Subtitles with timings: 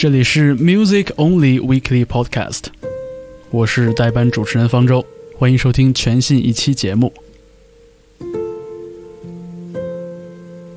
[0.00, 2.62] 这里是 Music Only Weekly Podcast，
[3.50, 5.04] 我是代班主持人方舟，
[5.36, 7.12] 欢迎收听全新一期节目。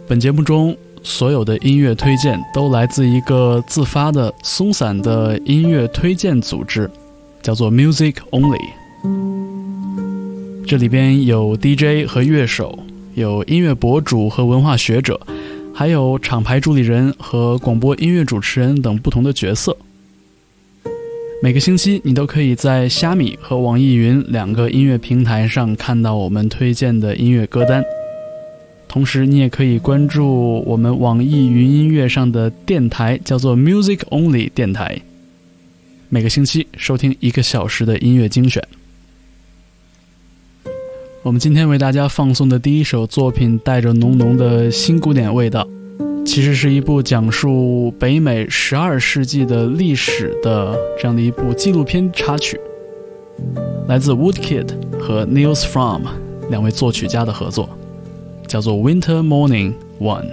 [0.09, 6.92] 本节目中所有的音乐推荐都来自一个自发的松散的音乐推荐组织，
[7.42, 8.60] 叫做 Music Only。
[10.67, 12.78] 这里边有 DJ 和乐手，
[13.13, 15.17] 有音乐博主和文化学者。
[15.76, 19.76] 还有厂牌助理人和广播音乐主持人等不同的角色。
[21.41, 27.84] 每个星期，你都可以在虾米和网易云两个音乐平台上看到我们推荐的音乐歌单。
[28.88, 35.02] 同时，你也可以关注我们网易云音乐上的电台，叫做 Music Only 电台。
[36.08, 38.63] 每个星期收听一个小时的音乐精选。
[41.23, 45.66] 我们今天为大家放送的第一首作品，带着浓浓的新古典味道，
[46.26, 52.60] 其实是一部讲述北美十二世纪的历史的这样的一部纪录片插曲，
[53.88, 54.68] 来自 Woodkid
[54.99, 56.01] 和 Nils From
[56.49, 57.70] 两位作曲家的合作，
[58.46, 60.26] 叫做《Winter Morning One》。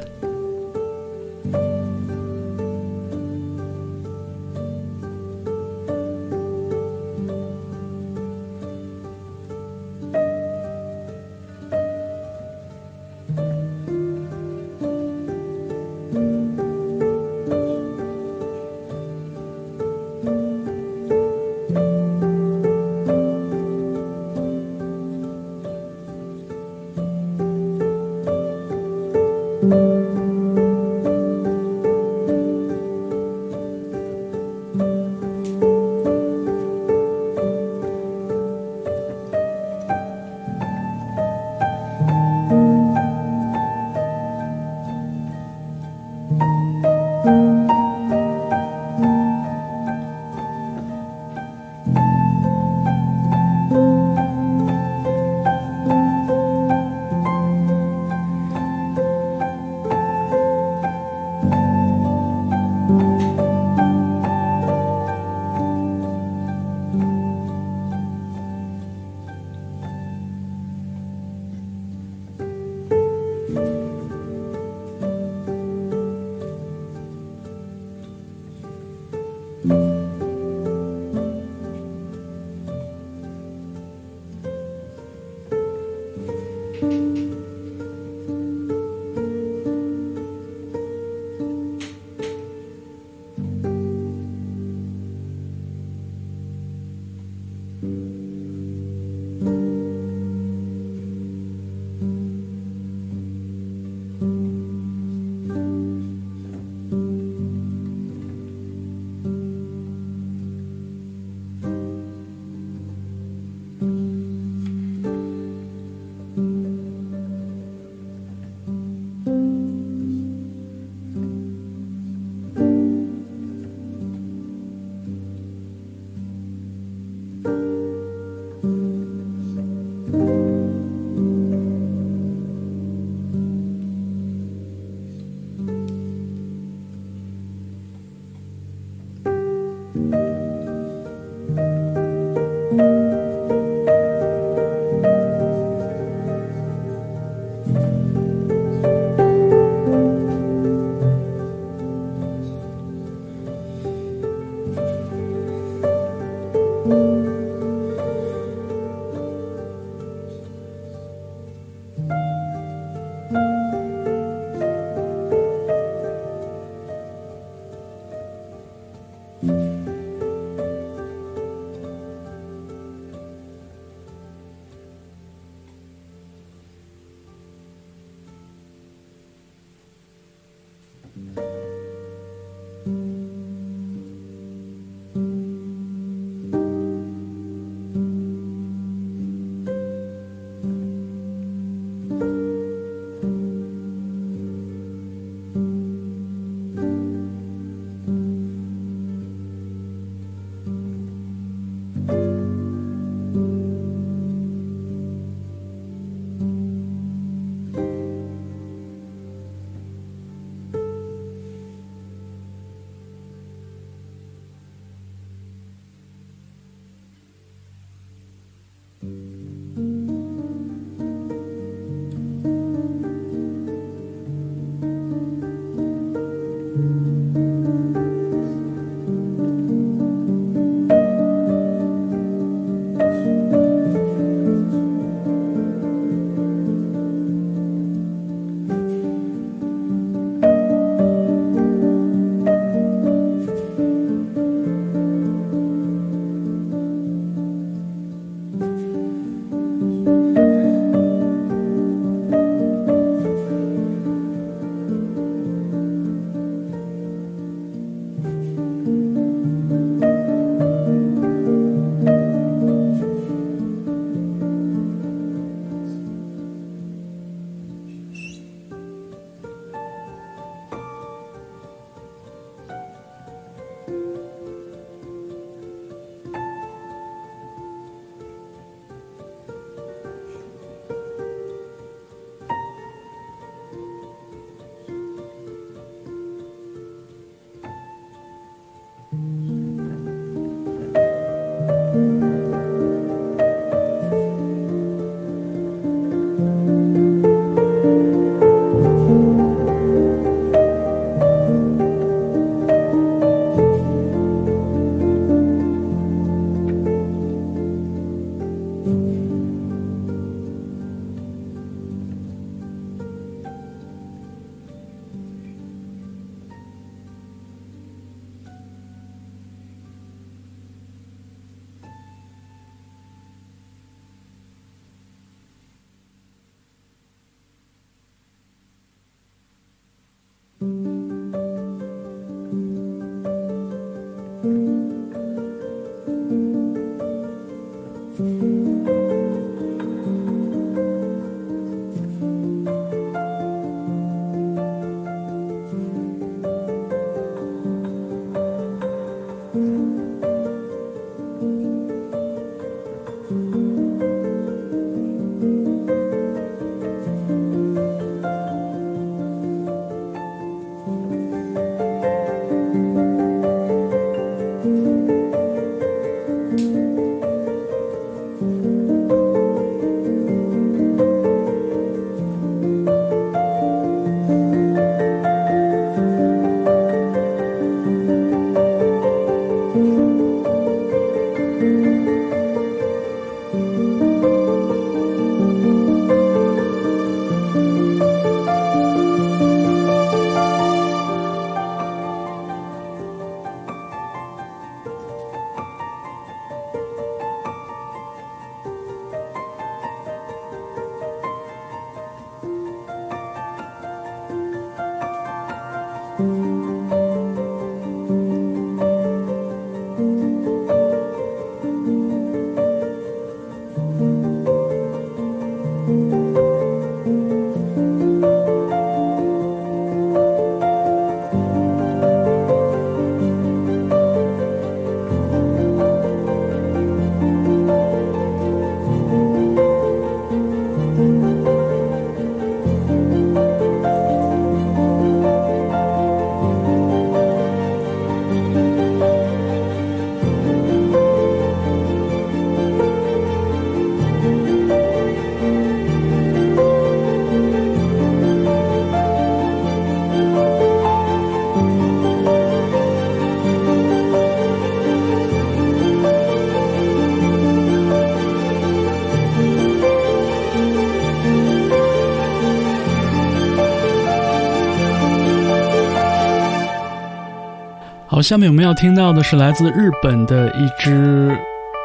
[468.22, 471.36] 下面我们要听到的是来自日本的一支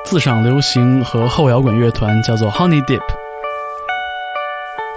[0.04, 3.02] 自赏流行和后摇滚乐团，叫做 Honey Dip。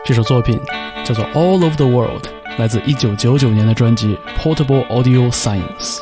[0.04, 0.60] 这首作品
[1.04, 2.24] 叫做 All of the World，
[2.58, 6.00] 来自1999年的专辑 Portable Audio Science。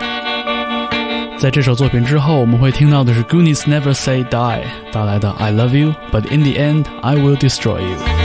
[1.38, 4.62] 在这首作品之后，我们会听到的是 Goonies Never Say Die
[4.92, 8.15] 带来的 I Love You，But in the End I Will Destroy You。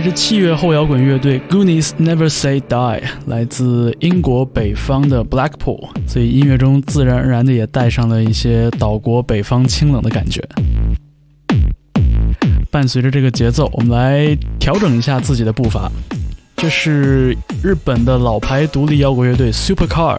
[0.00, 10.40] 这支器乐后摇滚乐队 Goonies Never Say Die 来自英国北方的 Blackpool，所以音乐中自然而然的也带上了一些岛国北方清冷的感觉。
[12.70, 15.90] 伴随着这个节奏，我们来调整一下自己的步伐。
[16.56, 20.16] 这是日本的老牌独立摇滚乐队 Supercar，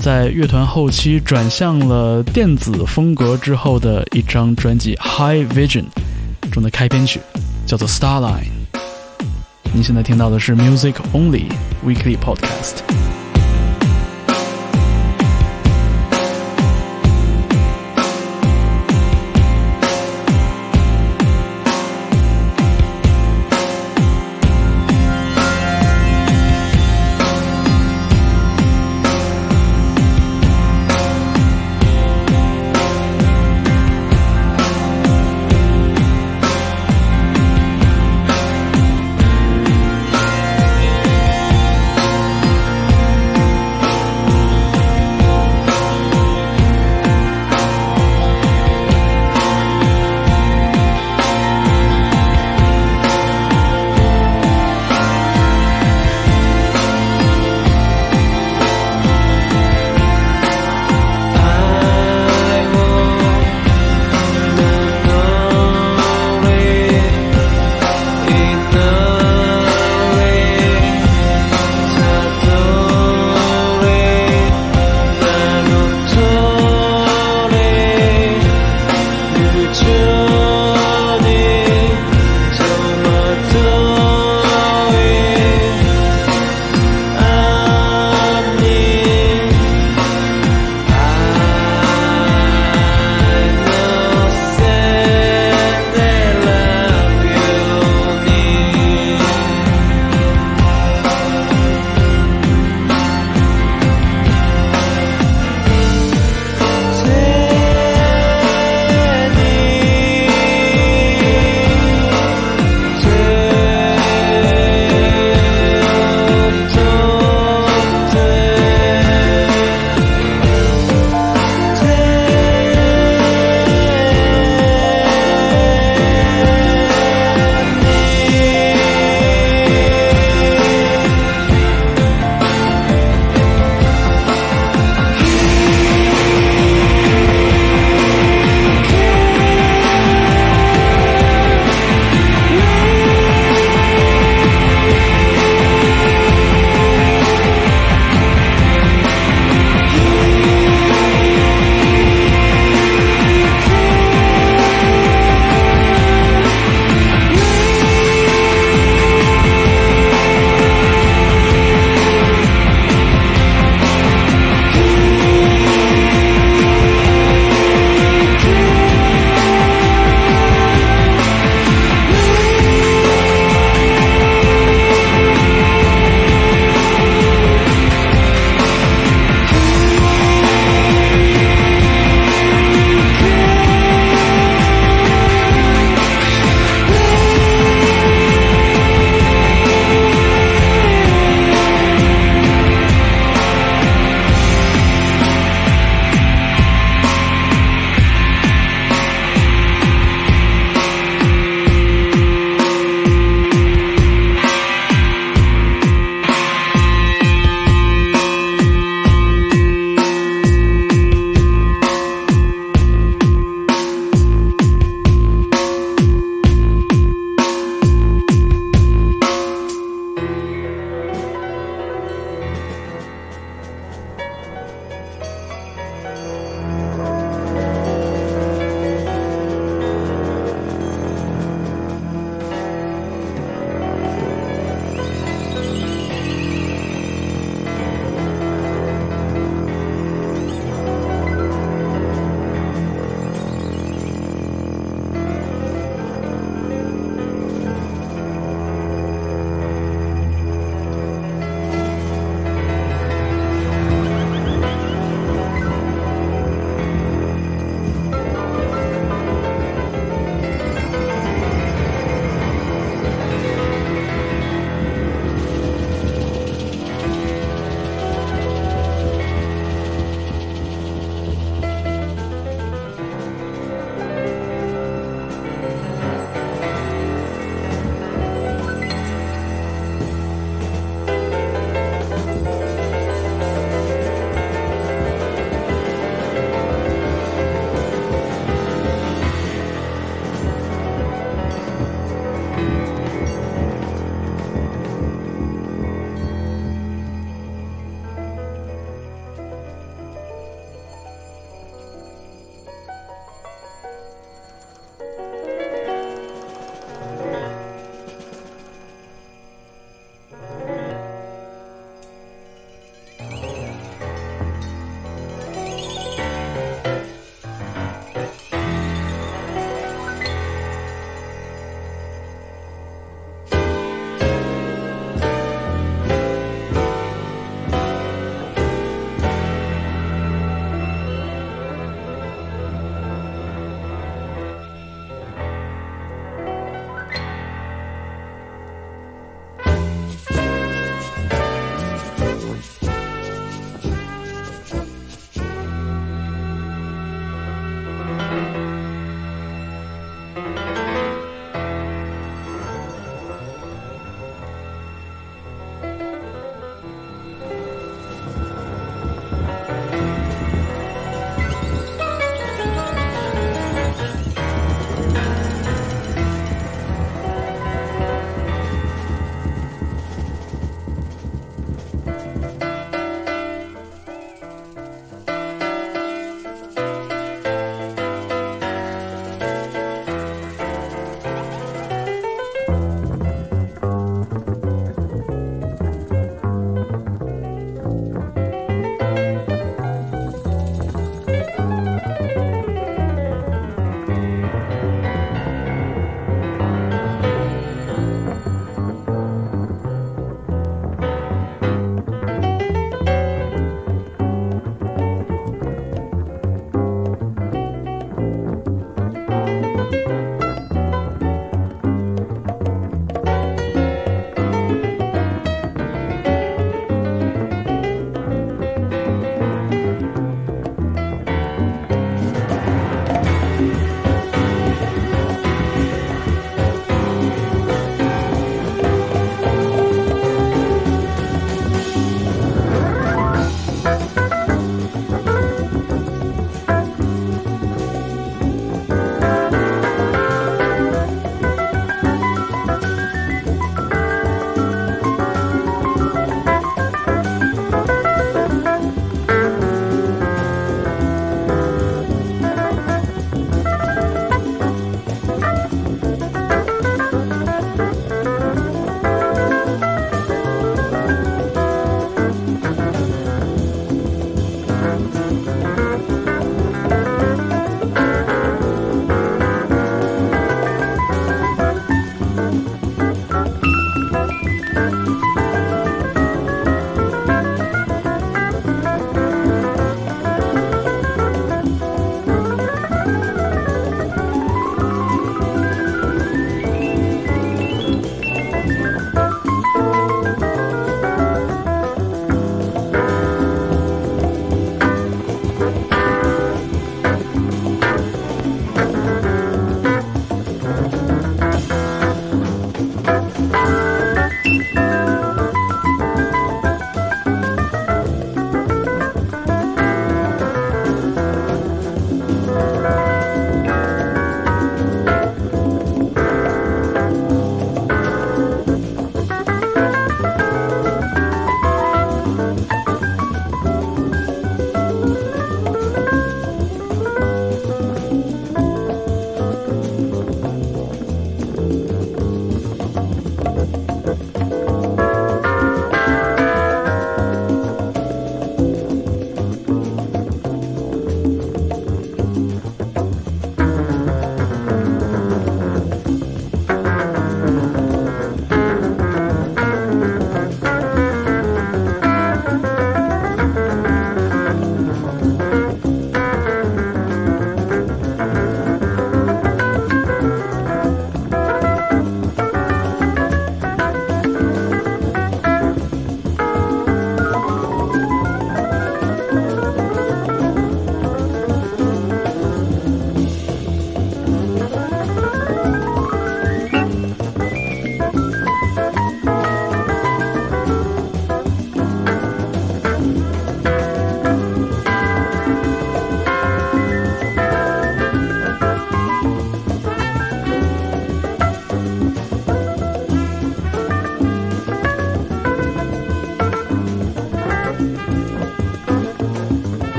[0.00, 5.84] 在乐团后期转向了电子风格之后的一张专辑 High Vision
[6.50, 7.20] 中的开篇曲，
[7.64, 8.61] 叫做 Starline。
[9.74, 11.50] 你现在听到的是 Music Only
[11.82, 13.21] Weekly Podcast。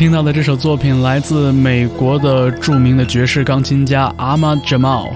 [0.00, 5.10] 听到的这首作品来自美国的著名的爵士钢琴家 Ahmad Jamal，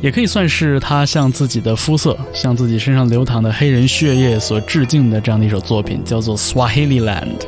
[0.00, 7.38] 也可以算是他向自己的肤色、向自己身上流淌的黑人血液所致敬的这样的一首作品，叫做《Swahili Land》。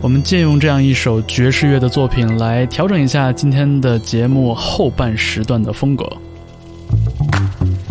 [0.00, 6.08] 我们借用这样一首爵士乐的作品来调整一下今天的节目后半时段的风格。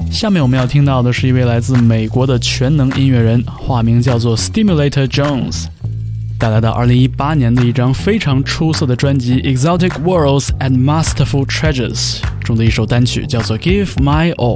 [0.10, 5.66] 下面我们要听到的是一位来自美国的全能音乐人，化名叫做 Stimulator Jones。
[6.40, 14.56] 带来的二零一八年的一张非常出色的专辑《Exotic Worlds and Masterful Treasures》中的一首单曲叫做《Give My All》。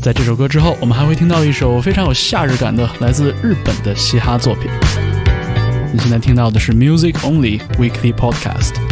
[0.00, 4.70] 在这首歌之后，我们还会听到一首非常有夏日感的来自日本的嘻哈作品。
[5.92, 8.85] 你现在听到的是 Music Only Weekly Podcast。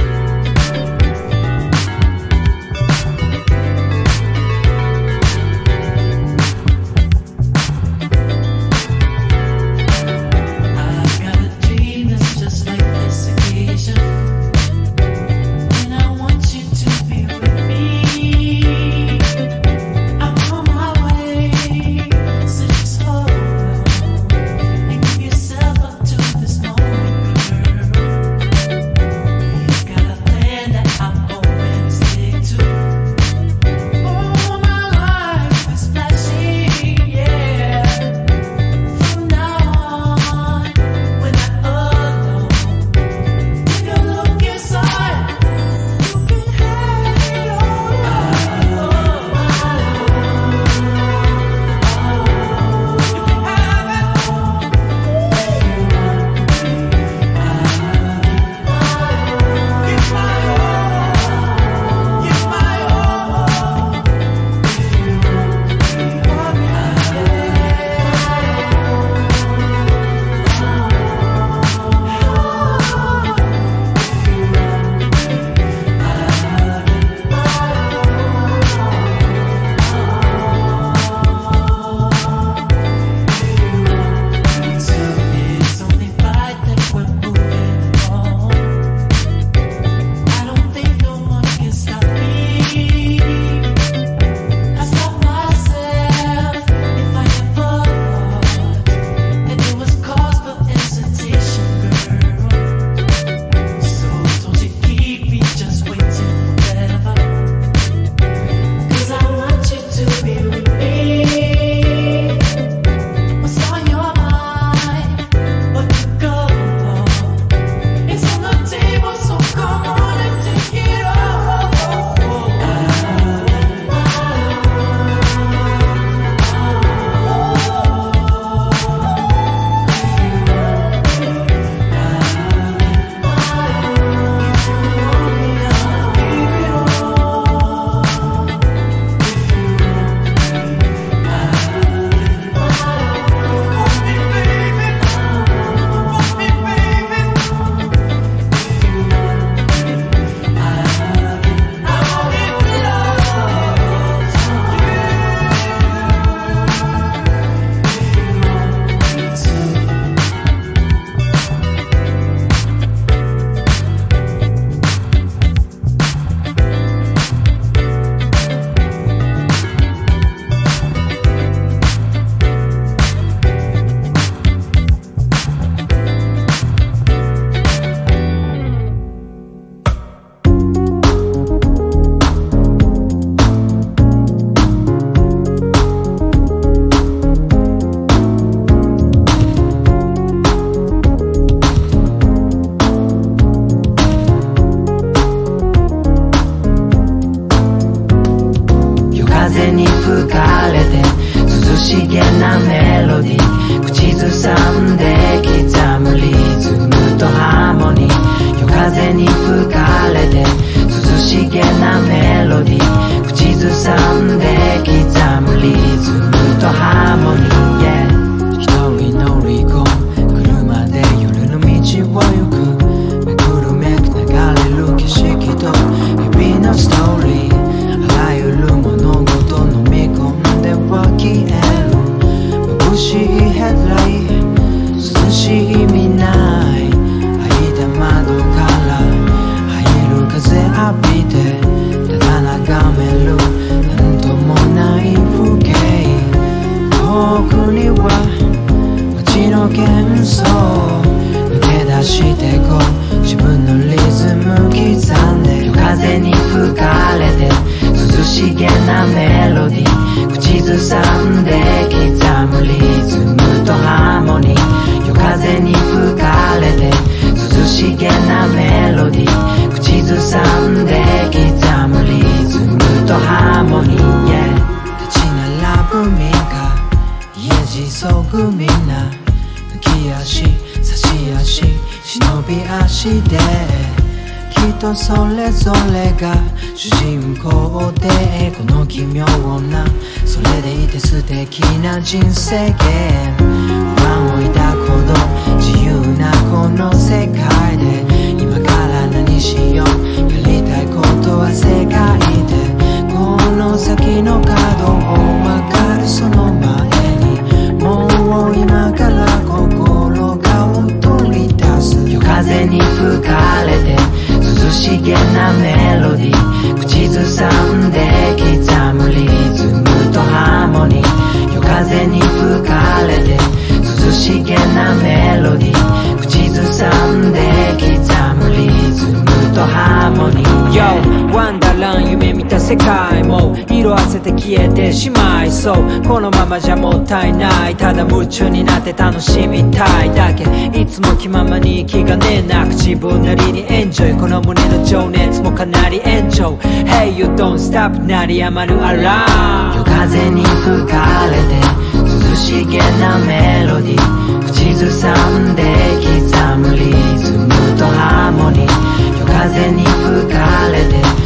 [333.95, 336.03] も色あせて消えてしまいそう。
[336.03, 340.45] このままじゃもったいないただ夢中になって楽しみたいだけ
[340.79, 348.05] いつも気ままに気兼ねなく自分なりにエンジョイこの胸の情熱もかなり延長 Hey you don't stop.
[348.05, 349.79] 鳴りやまぬアラーム。
[349.79, 351.55] 夜風に吹かれて
[351.95, 354.45] 涼しげなメロディー。
[354.45, 355.63] 口ずさんで
[356.03, 359.19] 刻むリズムとハーモニー。
[359.21, 361.24] 夜風に吹かれて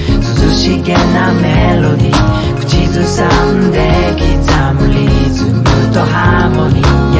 [0.49, 2.57] 涼しげなメロディー。
[2.59, 3.79] 口ずさんで
[4.17, 7.18] 刻むリズムとハーモニー、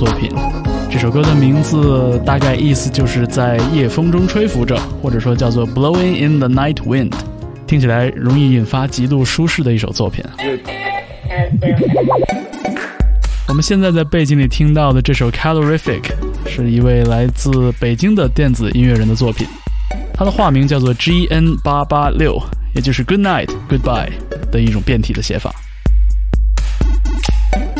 [0.00, 0.30] 作品。
[0.90, 7.12] 这首歌的名字大概意思就是在夜风中吹拂着，或者说叫做 Blowing in the Night Wind，
[7.66, 10.24] 听起来容易引发极度舒适的一首作品。
[13.46, 16.04] 我们现在在背景里听到的这首 Calorific
[16.46, 19.46] 是一位来自北京的电子音乐人的作品，
[20.14, 22.40] 他的化名叫做 GN 八八六，
[22.74, 24.12] 也就是 Good Night Goodbye
[24.50, 25.54] 的一种变体的写法。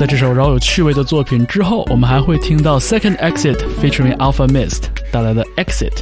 [0.01, 5.93] 在这首饶有趣味的作品之后，我们还会听到 Second Exit featuring Alpha Mist 带来的 Exit，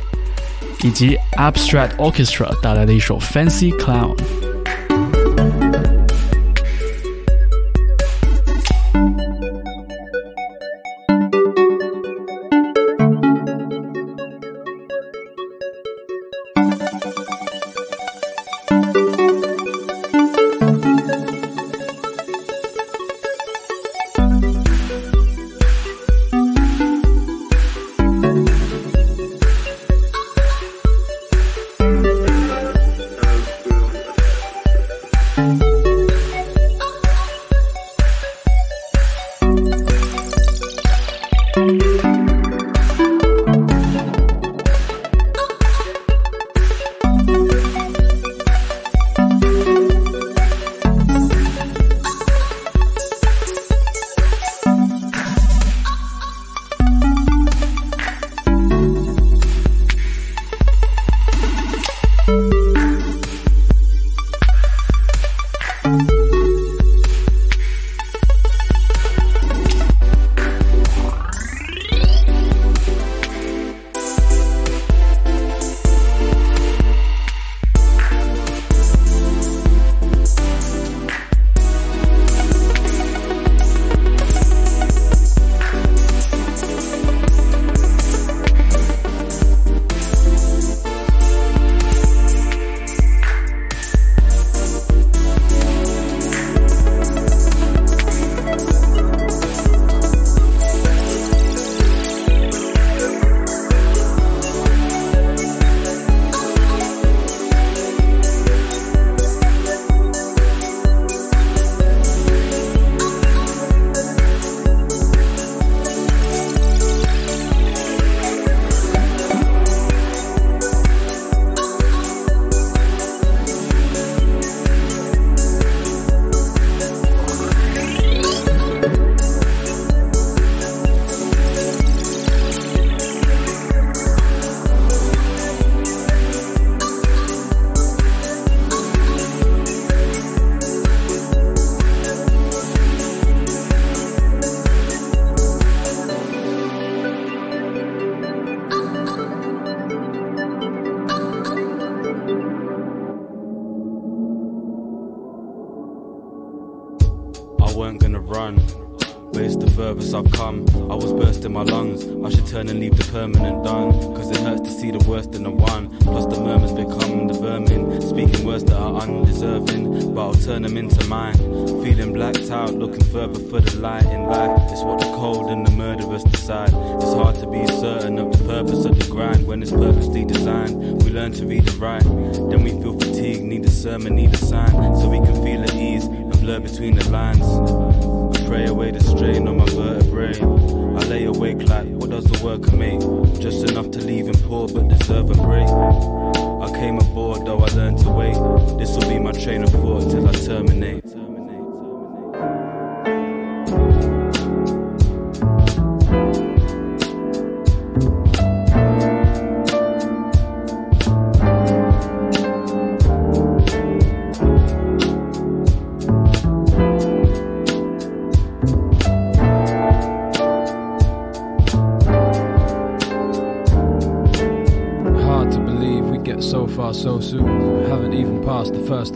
[0.84, 4.16] 以及 Abstract Orchestra 带来的一首 Fancy Clown。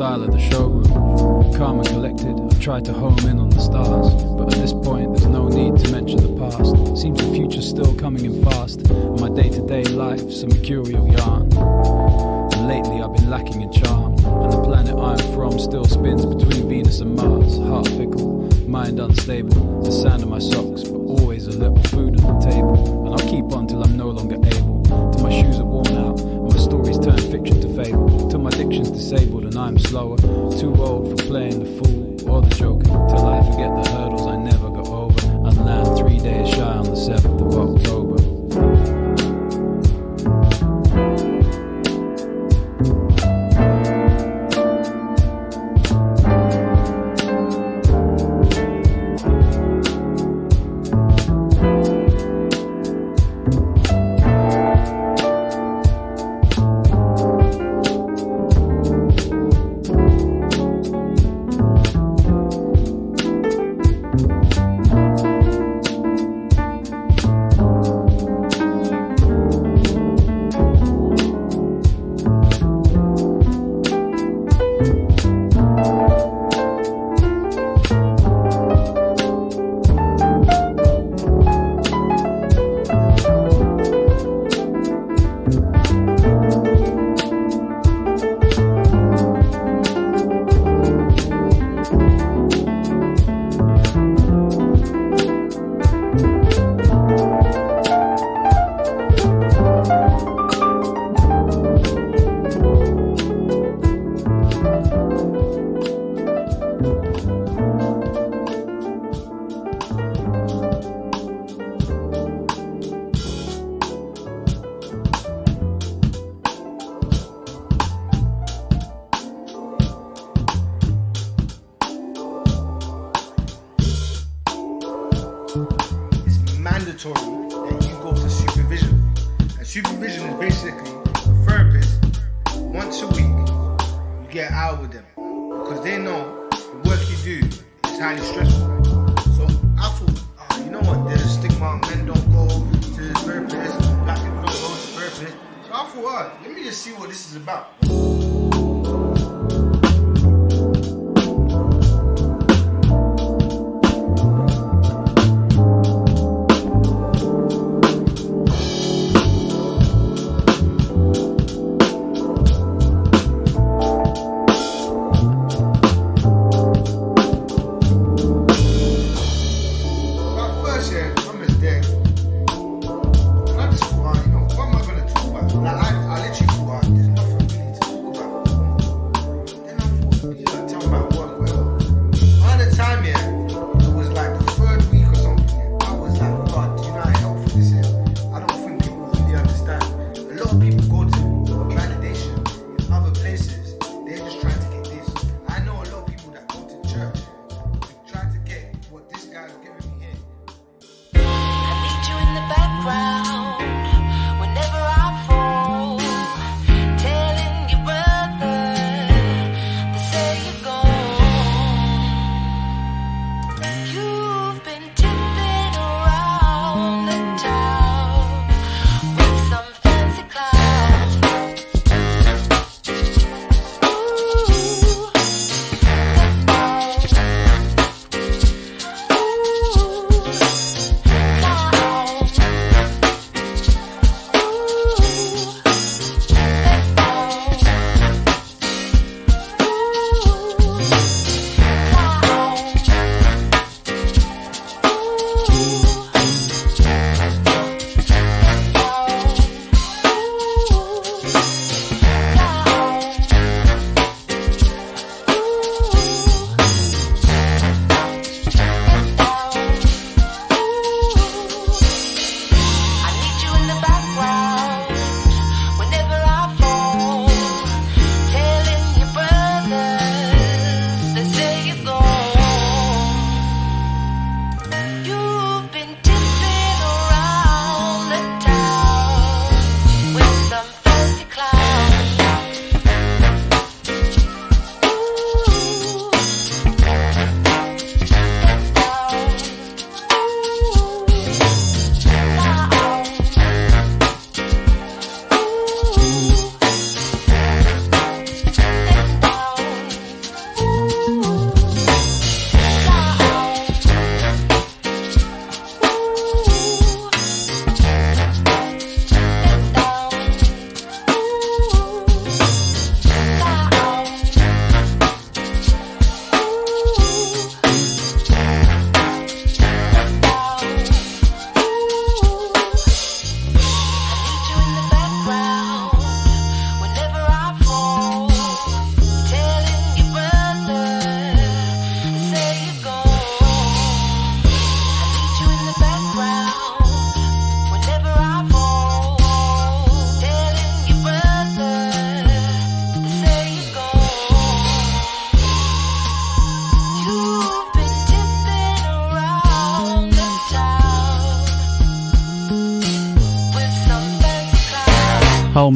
[0.03, 1.55] style of the showroom.
[1.55, 3.38] Calm and collected, I've tried to home in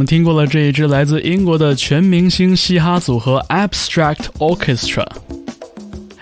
[0.07, 5.05] 听过了这一支来自英国的全明星嘻哈组合 Abstract Orchestra，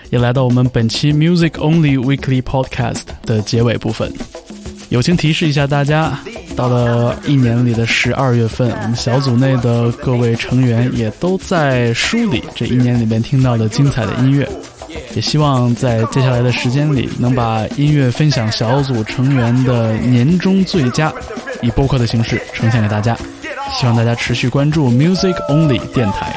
[0.09, 4.11] 也来到我们本期 Music Only Weekly Podcast 的结尾部分。
[4.89, 6.19] 友情提示一下大家，
[6.55, 14.49] 到了一年里的十二月份，我们小组内的各位成员也都在梳理这一年里面听到的精彩的音乐，
[15.13, 21.13] 也希望在接下来的时间里能把音乐分享小组成员的年终最佳
[21.61, 23.15] 以播客的形式呈现给大家。
[23.77, 26.33] 希望大家持续关注 Music Only 电台。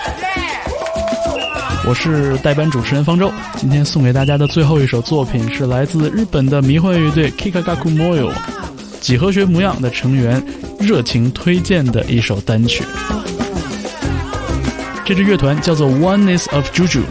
[1.87, 8.33] 我是代班主持人方舟，今天送给大家的最后一首作品是来自日本的迷幻乐队 Kikagaku Moyo
[9.01, 10.43] 几何学模样的成员
[10.81, 12.83] 热情推荐的一首单曲。
[15.05, 17.03] 这支乐团叫做 Oneness of Juju，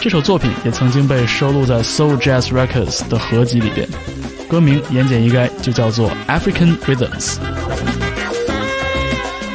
[0.00, 3.88] 这首作品也曾经被收录在 Soul Jazz Records 的合集里边，
[4.48, 7.36] 歌名言简意赅就叫做 African Rhythms。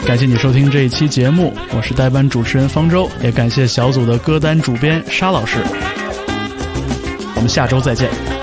[0.07, 5.57] 感谢你收听这一期节目，我是代班主持人方舟，也感谢小组的歌单主编沙老师。
[7.35, 8.36] 我们下周再见。